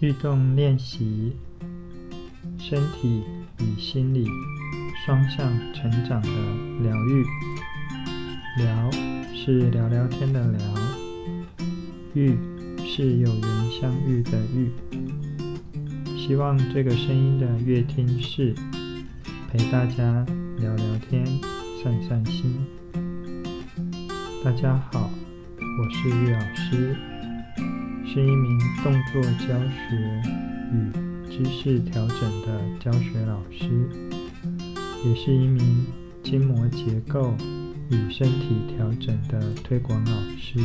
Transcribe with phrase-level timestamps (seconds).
[0.00, 1.36] 遇动练习，
[2.58, 3.22] 身体
[3.58, 4.26] 与心理
[5.04, 6.28] 双向成长的
[6.82, 7.22] 疗愈。
[8.56, 8.90] 聊
[9.34, 10.58] 是聊聊天的聊，
[12.14, 12.34] 遇
[12.78, 14.70] 是有缘相遇的遇。
[16.16, 18.54] 希望这个声音的乐听室
[19.50, 20.24] 陪大家
[20.58, 21.26] 聊聊天、
[21.82, 22.58] 散散心。
[24.42, 25.10] 大家好，
[25.60, 27.09] 我是玉老师。
[28.12, 30.22] 是一名动作教学
[30.72, 30.90] 与
[31.30, 33.70] 姿势调整的教学老师，
[35.04, 35.86] 也是一名
[36.20, 37.32] 筋膜结构
[37.88, 40.58] 与身体调整的推广老师。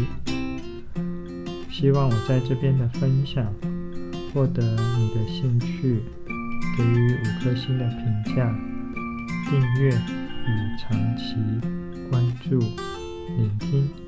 [1.70, 3.54] 希望我在这边的分享
[4.34, 4.64] 获得
[4.98, 6.02] 你的兴趣，
[6.76, 8.52] 给予五颗星的评价、
[9.52, 11.36] 订阅与长期
[12.10, 12.58] 关注、
[13.38, 14.05] 聆听。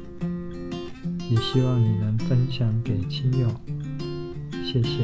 [1.30, 3.50] 也希望你能分享给亲友，
[4.64, 5.04] 谢谢。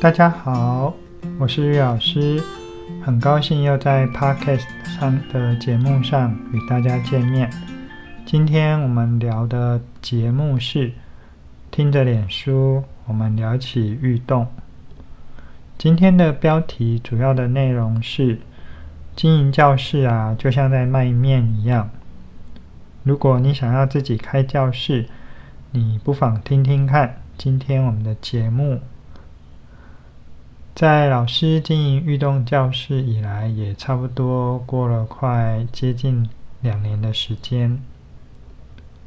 [0.00, 0.92] 大家好，
[1.38, 2.42] 我是玉老师，
[3.04, 4.66] 很高兴又在 Podcast
[4.98, 7.48] 上的节目上与大家见面。
[8.26, 10.90] 今天我们聊的节目是
[11.70, 14.48] 听着脸书，我们聊起运动。
[15.78, 18.40] 今天的标题主要的内容是。
[19.14, 21.90] 经营教室啊，就像在卖面一样。
[23.04, 25.08] 如果你想要自己开教室，
[25.72, 28.80] 你不妨听听看今天我们的节目。
[30.74, 36.28] 在老师经营运动教室以来，也差不多过了快接近
[36.60, 37.78] 两年的时间。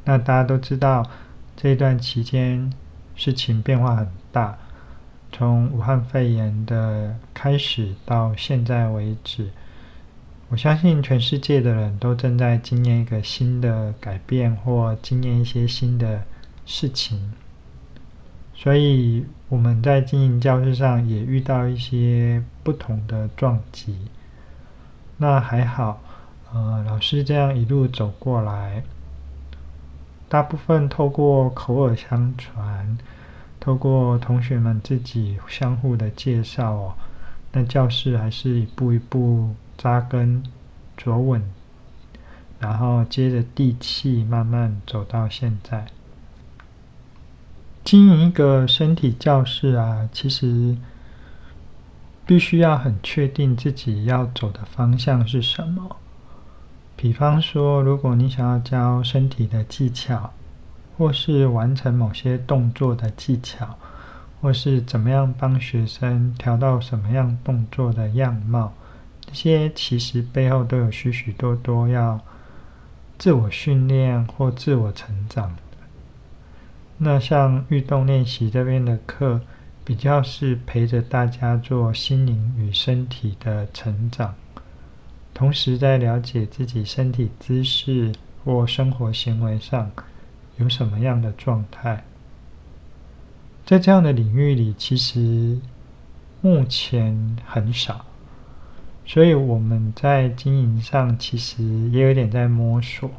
[0.04, 1.10] 那大家都知道，
[1.58, 2.72] 这段期间
[3.16, 4.58] 事情变化很大，
[5.32, 9.50] 从武汉肺炎的开始到现在为止。
[10.50, 16.22] 我相信全世界的人都正在经验一个新的改变，或经验一些新的
[16.68, 17.34] 事情，
[18.54, 23.98] 所以我们在经营教室上也遇到一些不同的撞击。
[25.18, 26.00] 那还好，
[26.54, 28.84] 呃，老师这样一路走过来，
[30.30, 32.98] 大部分透过口耳相传，
[33.60, 36.94] 透过同学们自己相互的介绍哦，
[37.52, 39.56] 那教室还是一步一步。
[39.78, 40.44] 扎根、
[40.96, 41.42] 着稳，
[42.60, 45.88] 然后接着地气，慢慢走到现在。
[47.84, 50.76] 经营一个身体教室啊，其实
[52.26, 55.98] 必须要很确定自己要走的方向是什么。
[56.96, 60.34] 比方说，如果你想要教身体的技巧，
[60.98, 63.78] 或是完成某些动作的技巧，
[64.42, 68.74] 或是怎么样帮学生调到什么样动作的样貌。
[69.28, 72.20] 这些其实背后都有许许多多要
[73.18, 75.62] 自我训练或自我成长的。
[76.98, 79.42] 那像运动练习这边的课，
[79.84, 84.34] 比较是陪着大家做心灵与身体的成长，
[85.34, 89.92] 同时在了解自己身体姿势或生活行为上
[90.58, 92.04] 有什么样的状态。
[93.66, 95.60] 在这样的领域里，其实
[96.40, 98.06] 目前很少。
[99.06, 103.10] 所以我们在经营上其实也有点在摸索。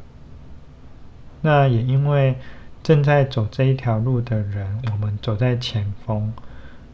[1.41, 2.35] 那也因为
[2.83, 6.33] 正在走这一条路的人，我们走在前锋，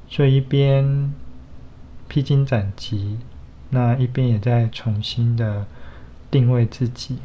[0.08, 1.14] 所以一边
[2.08, 3.18] 披荆斩棘，
[3.70, 5.66] 那一边也在重新的
[6.30, 7.20] 定位自己。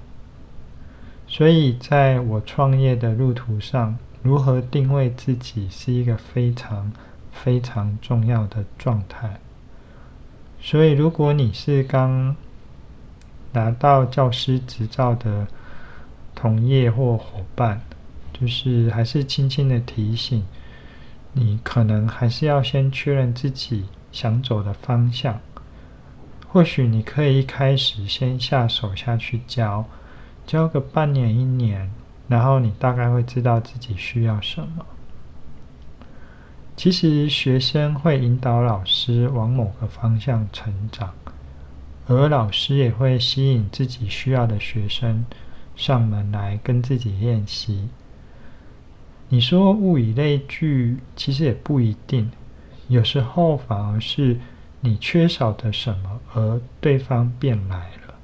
[1.27, 6.91] 所以在我创业的路途上，如何定位自己是一个非常
[7.31, 9.39] 非常重要的状态。
[10.61, 12.37] 所以，如果你是刚
[13.53, 15.47] 拿到教师执照的
[16.35, 17.81] 同业或伙伴，
[18.33, 20.45] 就是还是轻轻的提醒，
[21.33, 25.41] 你可能还是要先确认自己想走的方向。
[26.49, 29.85] 或许你可以一开始先下手下去教，
[30.47, 31.91] 教个半年一年，
[32.27, 34.85] 然后你大概会知道自己需要什么。
[36.79, 41.13] 其实学生会引导老师往某个方向成长，
[42.07, 45.27] 而老师也会吸引自己需要的学生
[45.75, 47.89] 上门来跟自己练习。
[49.29, 52.31] 你说物以类聚，其实也不一定，
[52.87, 54.39] 有时候反而是
[54.79, 58.15] 你缺少的什么，而对方便来了，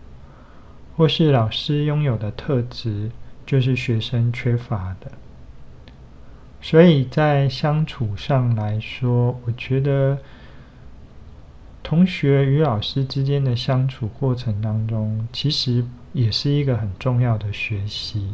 [0.96, 3.10] 或是老师拥有的特质，
[3.44, 5.10] 就是学生缺乏的。
[6.64, 10.16] 所以在相处上来说，我觉得
[11.82, 15.84] 同学与老师之间的相处过程当中，其实
[16.14, 18.32] 也是一个很重要的学习。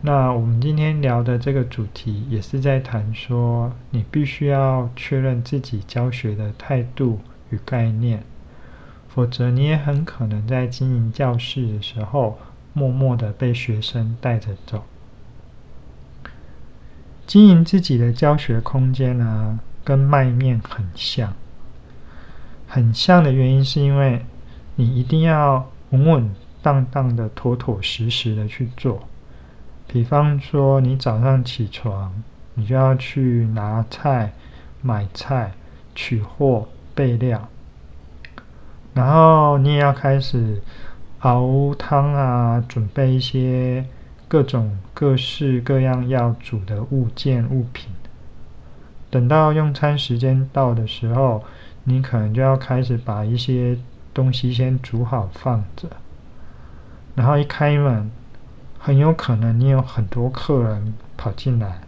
[0.00, 7.20] 那我们今天聊的这个主题，也是在谈说，你必须要确认自己教学的态度
[7.50, 8.24] 与概念，
[9.06, 12.40] 否则你也很可能在经营教室的时候，
[12.72, 14.82] 默默的被学生带着走。
[17.32, 21.32] 经营自己的教学空间呢，跟卖面很像。
[22.68, 24.26] 很像的原因是因为，
[24.76, 26.30] 你一定要稳稳
[26.60, 29.08] 当当的、妥妥实实的去做。
[29.88, 32.12] 比方说，你早上起床，
[32.52, 34.34] 你就要去拿菜、
[34.82, 35.52] 买菜、
[35.94, 37.48] 取货、备料，
[38.92, 40.60] 然后你也要开始
[41.20, 43.86] 熬汤啊，准备一些
[44.32, 47.90] 各种各式各样要煮的物件物品。
[49.10, 51.44] 等到用餐时间到的时候，
[51.84, 53.76] 你可能就要开始把一些
[54.14, 55.86] 东西先煮好放着，
[57.14, 58.10] 然后一开门。
[58.78, 61.82] 很有可能你有很多客人跑进来，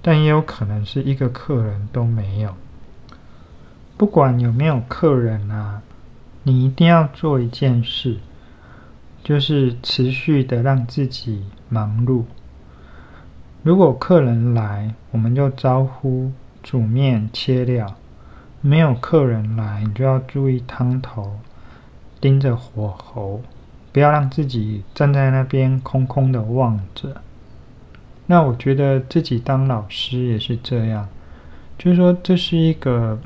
[0.00, 2.54] 但也有可能是一个客人都没有。
[3.98, 5.82] 不管有没有客人啊，
[6.44, 8.16] 你一定要做一件事，
[9.22, 12.24] 就是持续的让自己忙碌。
[13.62, 16.32] 如果客人来，我们就招呼、
[16.62, 17.86] 煮面、切料；
[18.60, 21.38] 没有客人来，你就要注意汤头，
[22.20, 23.42] 盯着火候。
[23.92, 27.20] 不要让自己站在那边空空的望着。
[28.26, 31.08] 那我觉得自己当老师也是这样，
[31.76, 33.18] 就是说这是一个，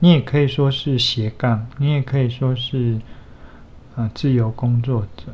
[0.00, 2.98] 你也可以说是斜杠，你也可以说是
[3.96, 5.32] 呃自由工作者。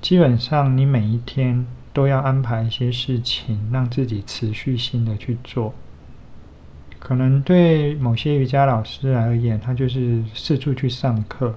[0.00, 5.72] 基本上你每一天都要安排一些事情，让自己持续性的去做。
[6.98, 11.54] 可能对某些瑜伽老师而言，他就是四处去上课。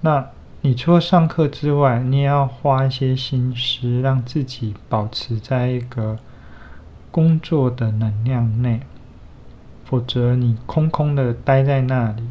[0.00, 0.26] 那
[0.60, 6.18] 你除了上课之外，你也要花一些心思，让自己保持在一个
[7.10, 8.80] 工作的能量内，
[9.84, 12.22] 否则你空空的待在那里，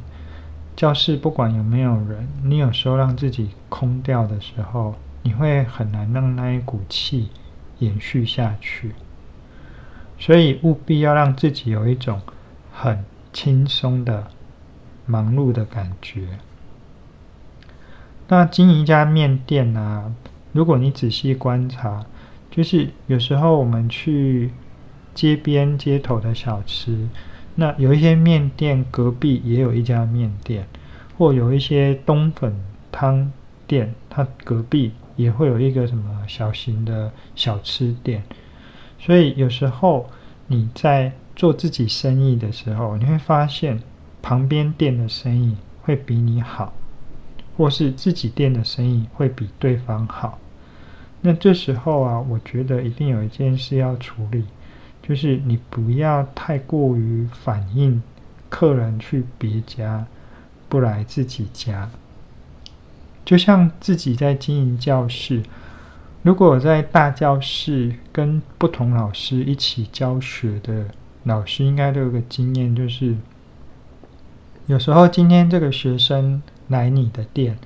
[0.77, 4.93] 教室不管有没有人，你有时候让自己空掉的时候，
[5.23, 7.31] 你会很难让那一股气
[7.79, 8.91] 延续下去。
[10.19, 12.21] 所以务必要让自己有一种
[12.71, 13.03] 很
[13.33, 14.27] 轻松的
[15.07, 16.37] 忙碌的感觉。
[18.27, 20.13] 那经营一家面店啊，
[20.51, 22.05] 如果你仔细观察，
[22.51, 24.51] 就是有时候我们去
[25.15, 27.07] 街边街头的小吃，
[27.59, 30.65] 那有一些面店隔壁也有一家面店，
[31.17, 32.55] 或有一些冬粉
[32.91, 33.29] 汤
[33.67, 38.23] 店，它隔壁也会有一个什么小型的小吃店。
[38.97, 40.09] 所以有时候
[40.47, 43.81] 你在做自己生意的时候，你会发现
[44.21, 46.73] 旁边店的生意会比你好。
[47.57, 50.37] 或是自己店的生意会比对方好，
[51.21, 54.45] 那这时候啊，我觉得一定有一件事要处理，
[55.07, 58.01] 就是你不要太过于反应
[58.49, 60.05] 客人去别家
[60.67, 61.89] 不来自己家。
[63.23, 65.43] 就像自己在经营教室，
[66.23, 70.85] 如果在大教室跟不同老师一起教学的
[71.23, 73.15] 老师，应该都有个经验，就是
[74.65, 76.41] 有时候今天这个学生。
[76.69, 77.57] 来你的店，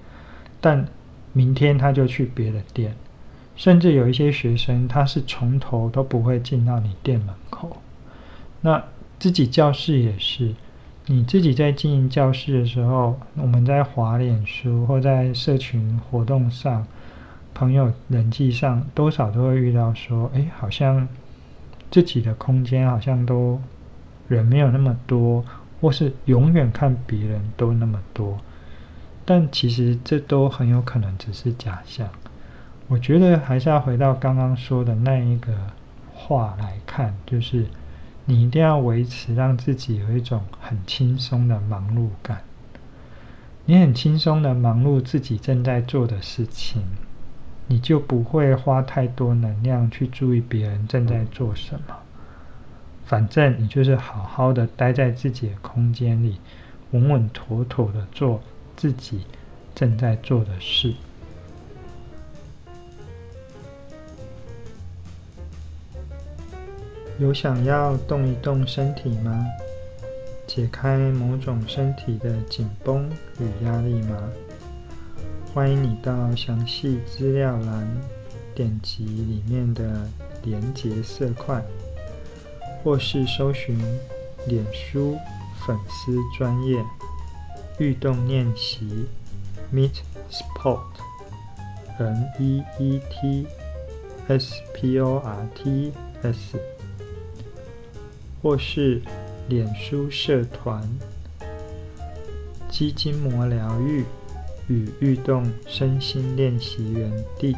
[0.59, 0.87] 但
[1.33, 2.95] 明天他就去别的店，
[3.55, 7.77] 甚至有一些学生他是从头都不会进到你店门口。
[8.61, 8.83] 那
[9.19, 10.55] 自己教室也是，
[11.05, 16.85] 你自己在经营教室的时候，我们在滑脸书或在社群活动上、
[17.53, 21.07] 朋友人际上，多少都会遇到说，哎，好像
[21.91, 23.59] 自己的空间好像都
[24.27, 25.43] 人没有那么多，
[25.79, 28.39] 或是永远看别人都那么多。
[29.23, 32.09] 但其实这都很有可能只是假象。
[32.91, 35.53] 我觉得还是要回到刚刚说的那一个
[36.13, 37.67] 话来看，就是
[38.25, 42.41] 你一定要维持让自己有一种很轻松的忙碌感。
[43.63, 46.83] 你很轻松的忙碌自己正在做的事情，
[47.67, 51.95] 你就不会花太多能量去注意别人正在做什么。
[53.05, 56.41] 反正你就是好好的待在自己的空间里，
[56.91, 58.41] 稳稳妥妥的做。
[58.75, 59.21] 自己
[59.75, 60.93] 正在做的事。
[67.21, 69.45] 有想要动一动身体吗？
[70.47, 73.07] 解开某种身体的紧绷
[73.39, 74.17] 与压力吗？
[75.53, 77.87] 欢迎你到详细资料栏
[78.55, 80.09] 点击里面的
[80.41, 81.63] 连结色块，
[82.83, 83.77] 或是搜寻
[84.47, 85.15] 脸书
[85.63, 86.83] 粉丝专业。
[87.77, 89.05] 律动练习
[89.71, 89.99] ，Meet
[90.31, 93.45] Sport，N E E T
[94.27, 96.59] S P O R T S，
[98.41, 99.01] 或是
[99.47, 100.81] 脸书社团
[102.69, 104.03] 肌筋膜疗愈
[104.67, 107.55] 与运动身心练习园地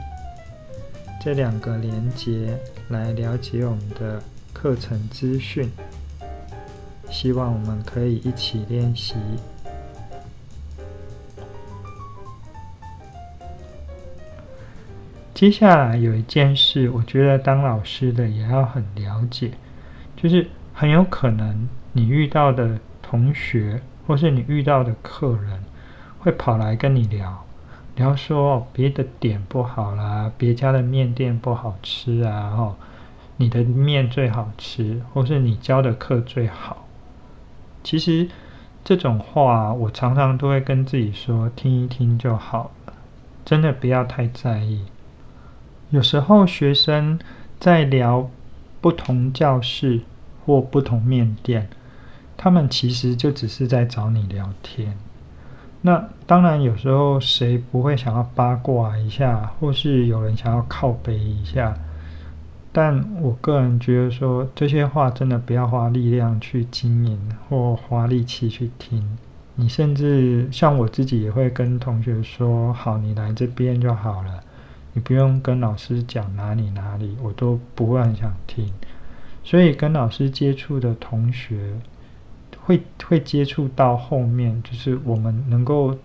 [1.24, 2.58] 这两个连结
[2.90, 4.22] 来了解我们的
[4.52, 5.72] 课程资讯。
[7.10, 9.14] 希望我们可以一起练习。
[15.34, 19.52] 接下来有一件事，我觉得当老师的也要很了解，
[20.16, 25.64] 就是很有可能你遇到的同学，或是你遇到的客人，
[26.20, 27.46] 会跑来跟你聊，
[27.96, 32.76] 聊说别的点不好啦，别家的面店不好吃啊，哦，
[33.38, 36.88] 你的面最好吃，或是你教的课最好。
[37.84, 38.28] 其实
[38.84, 42.94] 这种话，我常常都会跟自己说，听一听就好了，
[43.46, 44.86] 真的不要太在意。
[45.92, 47.20] 有时候学生
[47.60, 48.28] 在聊
[48.82, 50.02] 不同教室
[50.46, 51.70] 或不同面店，
[52.36, 54.98] 他们其实就只是在找你聊天。
[55.82, 61.74] 那当然，有时候谁不会想要八卦一下，或是有人想要靠背一下。
[62.72, 69.18] 但我个人觉得说，这些话真的不要花力量去经营，或花力气去听。
[69.56, 74.40] 你甚至像我自己也会跟同学说：“好，你来这边就好了，
[74.94, 78.74] 你不用跟老师讲哪里哪里，我都不会很想听。”
[79.44, 81.74] 所以跟老师接触的同学，
[82.60, 85.98] 会会接触到后面，就是我们能够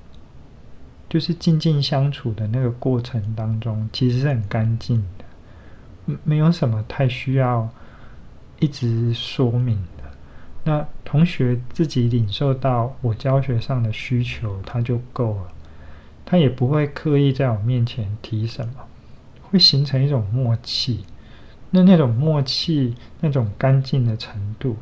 [1.09, 6.17] 就是静静相处的那个过程当中，其实是很干净的。
[6.25, 7.69] 没有什么太需要
[8.59, 10.05] 一直说明的。
[10.65, 15.53] 那同学自己领受到我教学上的需求，他就够了。
[16.27, 18.75] 他也不会刻意在我面前提什么，
[19.43, 21.05] 会形成一种默契。
[21.71, 24.77] 那那种默契，那种干净的程度，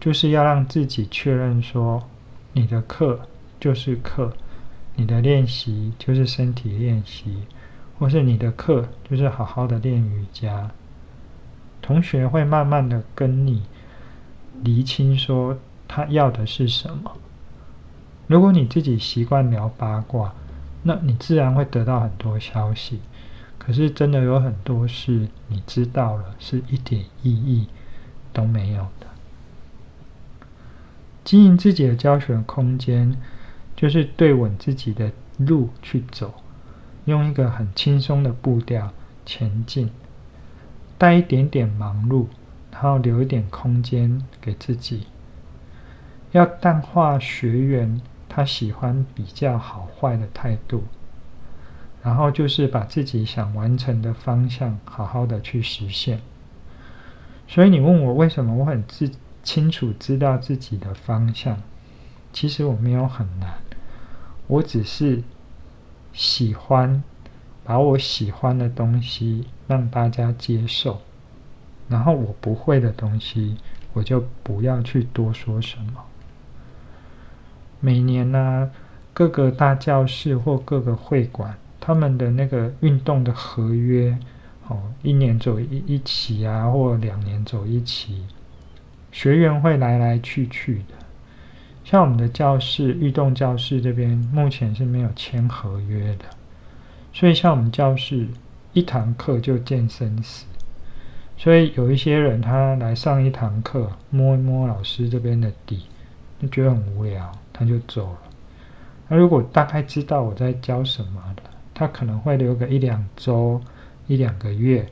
[0.00, 2.02] 就是要让自己确认说，
[2.52, 3.20] 你的课
[3.58, 4.32] 就是课，
[4.96, 7.42] 你的练习就是身体练习。
[7.98, 10.68] 或是你的课就是好好的练瑜伽，
[11.80, 13.62] 同学会慢慢的跟你
[14.64, 17.12] 厘清说他要的是什么。
[18.26, 20.34] 如果你自己习惯聊八卦，
[20.82, 22.98] 那你自然会得到很多消息。
[23.64, 27.68] 可是真的有很多事你知道了，是一点意义
[28.32, 29.06] 都没有的。
[31.22, 33.16] 经营自己的教学空间，
[33.76, 36.34] 就是对稳自己的路去走。
[37.04, 38.92] 用一个很轻松的步调
[39.24, 39.90] 前进，
[40.98, 42.26] 带一点点忙碌，
[42.72, 45.06] 然后留一点空间给自己。
[46.32, 50.82] 要淡化学员他喜欢比较好坏的态度，
[52.02, 56.20] 然后就是把自己想完成的方向好好的去实现。
[57.46, 59.10] 所以你问我为什么我很自
[59.42, 61.62] 清楚知道自己的方向？
[62.32, 63.54] 其实我没有很难，
[64.46, 65.22] 我只是。
[66.14, 67.02] 喜欢
[67.64, 71.00] 把我喜欢的东西让大家接受，
[71.88, 73.56] 然后我不会的东西，
[73.94, 76.04] 我就不要去多说什么。
[77.80, 78.70] 每年呢、
[79.14, 84.16] 各个大教室或各个会馆，他们的那个运动的合约，
[84.68, 88.22] 哦，一年走一一期啊，或两年走一期，
[89.10, 90.94] 学员会来来去去的。
[91.82, 96.26] 像我们的教室，运动教室这边目前是没有签合约的，
[97.12, 98.28] 所以像我们教室
[98.72, 100.46] 一堂课就见生死，
[101.36, 105.86] 所以有一些人他来上一堂课，摸一摸老师这边的底，
[106.40, 108.18] 就觉得很无聊，他就走了。
[109.08, 111.42] 那如果大概知道我在教什么的，
[111.74, 113.60] 他可能会留个一两周、
[114.06, 114.88] 一两个月，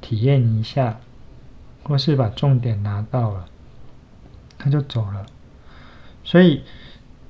[0.00, 0.98] 体验一下，
[1.82, 3.46] 或是把重点拿到了，
[4.58, 5.26] 他就走了。
[6.24, 6.62] 所以，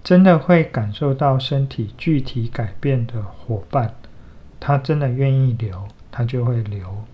[0.02, 3.94] 真的会感受到身体具体改变的伙伴，
[4.58, 7.04] 他真的愿意留，他就会留，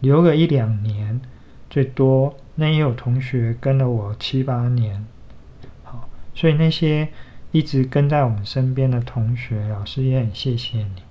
[0.00, 1.20] 留个一两年，
[1.70, 2.36] 最多。
[2.58, 5.06] 那也有同学跟了我七八年，
[5.84, 7.06] 好，所以那些
[7.56, 11.02] 一直跟在我们身边的同学，老师也很谢谢你，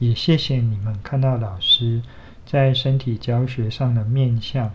[0.00, 2.02] 也谢谢你们看到老师
[2.44, 4.72] 在身体教学上的面向，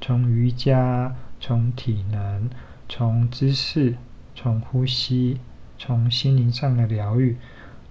[0.00, 2.48] 从瑜伽，从体能。
[2.86, 3.96] 从姿势，
[4.34, 5.38] 从呼吸，
[5.78, 7.36] 从心灵上的疗愈，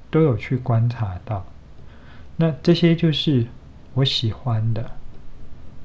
[0.10, 1.46] 都有去观察到。
[2.38, 3.48] 那这些就是
[3.96, 4.92] 我喜欢的。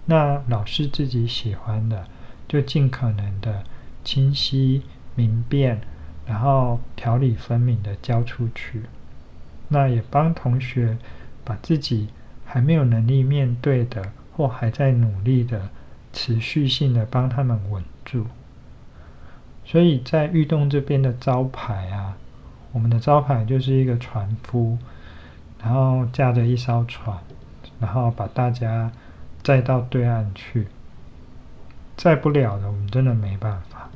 [0.06, 2.06] 那老师自己喜欢的，
[2.46, 3.64] 就尽可能的
[4.04, 4.82] 清晰
[5.14, 5.80] 明辨，
[6.28, 8.82] 然后条理分明的教出去。
[9.68, 10.96] 那也帮同学
[11.44, 12.08] 把自己
[12.44, 15.70] 还没有能力面对的，或还在努力的，
[16.12, 18.26] 持续性的帮他们稳住。
[19.64, 22.16] 所以在玉洞这边的招牌啊，
[22.72, 24.78] 我们的招牌就是一个船夫，
[25.62, 27.18] 然后驾着一艘船，
[27.80, 28.90] 然后把大家
[29.42, 30.68] 载到对岸去。
[31.96, 33.90] 载不了的，我们真的没办法。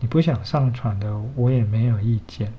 [0.00, 2.52] 你不想上船的，我也没有意见。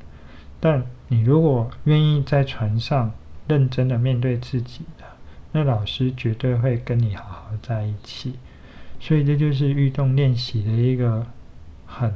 [0.59, 3.11] 但你如果愿意在船上
[3.47, 5.05] 认真的面对自己的，
[5.51, 8.35] 那老师绝对会跟你好好在一起。
[8.99, 11.27] 所以这就是运动练习的一个。
[11.91, 12.13] 很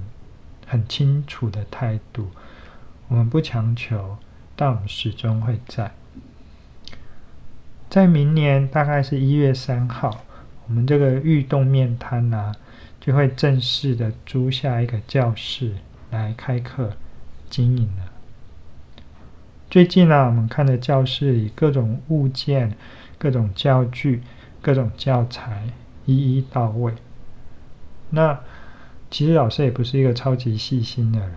[0.67, 2.29] 很清楚的态度，
[3.07, 4.19] 我们不强求，
[4.55, 5.91] 但我们始终会在。
[7.89, 10.23] 在明年大概是一月三号，
[10.67, 12.55] 我们这个运动面摊呢、啊，
[13.05, 15.73] 就会正式的租下一个教室
[16.09, 16.93] 来开课
[17.49, 18.13] 经营了。
[19.69, 22.77] 最近呢、我们看的教室里各种物件、
[23.17, 24.23] 各种教具、
[24.61, 25.67] 各种教材
[26.05, 26.93] 一一到位。
[28.11, 28.39] 那
[29.11, 31.31] 其实老师也不是一个超级细心的人，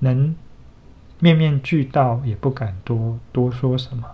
[0.00, 0.36] 能
[1.20, 4.04] 面面俱到也不敢多多说什么，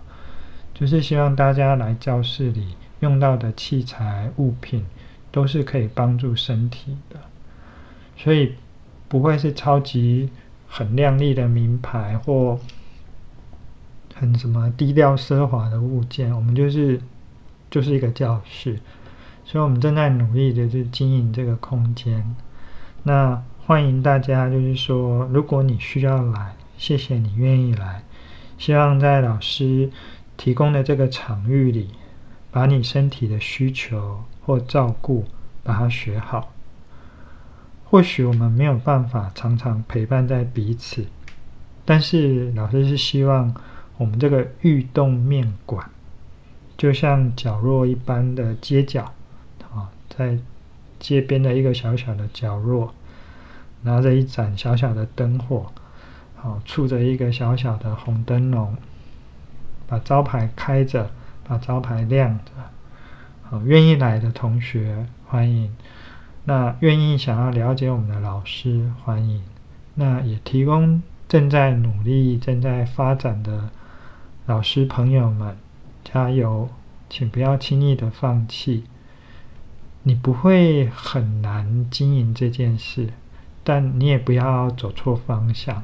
[0.73, 4.85] 就是希望大家来教室里用到的器材物品
[5.35, 7.19] 都是可以帮助身体的，
[8.15, 8.53] 所以
[9.09, 10.29] 不会是超级
[10.65, 12.57] 很亮丽的名牌或
[14.13, 17.01] 很什么低调奢华的物件，我们就是
[17.69, 18.79] 就是一个教室。
[19.43, 22.33] 所以，我们正在努力的去经营这个空间。
[23.03, 28.03] 那欢迎大家，就是说，如果你需要来，谢谢你愿意来。
[28.57, 29.91] 希望在老师
[30.37, 31.89] 提供的这个场域里，
[32.55, 35.25] 把你身体的需求或照顾，
[35.61, 36.53] 把它学好。
[37.83, 41.05] 或许我们没有办法常常陪伴在彼此，
[41.83, 43.53] 但是老师是希望
[43.97, 45.85] 我们这个玉洞面馆，
[46.77, 49.03] 就像角落一般的街角。
[49.73, 50.39] 啊在
[50.97, 52.93] 街边的一个小小的角落，
[53.81, 55.69] 拿着一盏小小的灯火，
[56.37, 58.77] 好，触着一个小小的红灯笼，
[59.85, 61.11] 把招牌开着，
[61.47, 62.51] 把招牌亮着，
[63.43, 65.71] 好，愿意来的同学欢迎，
[66.45, 69.43] 那愿意想要了解我们的老师欢迎，
[69.93, 73.69] 那也提供正在努力、正在发展的
[74.45, 75.55] 老师朋友们
[76.03, 76.69] 加油，
[77.09, 78.83] 请不要轻易的放弃。
[80.07, 83.09] 你不会很难经营这件事，
[83.63, 85.83] 但你也不要走错方向。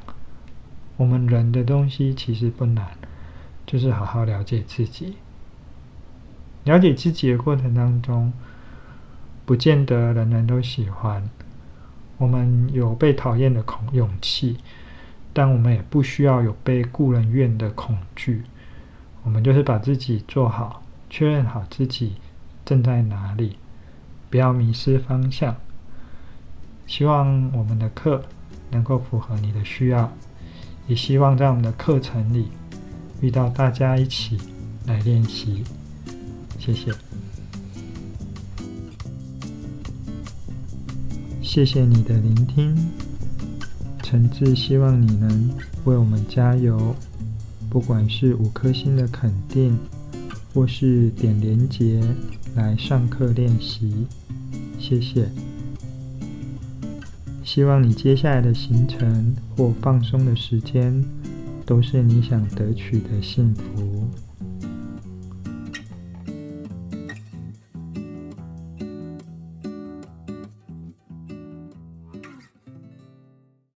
[0.97, 2.89] 我们人的东西其实不难，
[3.65, 5.15] 就是好好了解自己。
[6.63, 8.31] 了解自己的过程当中，
[9.45, 11.27] 不见得人人都喜欢。
[12.17, 14.57] 我们有被讨厌的恐勇气，
[15.33, 18.43] 但我们也不需要有被故人怨的恐惧。
[19.23, 22.13] 我们就是把自己做好，确认好自己
[22.63, 23.57] 正在哪里。
[24.29, 25.55] 不要迷失方向。
[26.85, 28.23] 希望我们的课
[28.69, 30.11] 能够符合你的需要，
[30.87, 32.51] 也希望在我们的课程里
[33.19, 34.37] 遇到大家一起
[34.85, 35.63] 来练习。
[36.63, 36.91] 谢谢，
[41.41, 42.75] 谢谢你的聆听。
[44.03, 45.49] 诚挚希望你能
[45.85, 46.95] 为我们加油，
[47.67, 49.75] 不管是五颗星的肯定，
[50.53, 51.99] 或是点连结
[52.53, 54.05] 来上课练习。
[54.77, 55.31] 谢谢，
[57.43, 61.03] 希望你接下来的行程或放松的时间，
[61.65, 63.80] 都是你想得取的幸福。